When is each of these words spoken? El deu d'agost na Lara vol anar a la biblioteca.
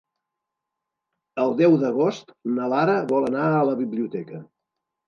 El 1.45 1.53
deu 1.61 1.77
d'agost 1.85 2.35
na 2.57 2.73
Lara 2.75 2.99
vol 3.15 3.31
anar 3.33 3.49
a 3.61 3.65
la 3.71 3.79
biblioteca. 3.85 4.47